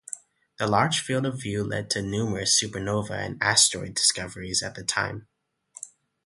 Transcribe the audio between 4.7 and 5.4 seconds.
the time.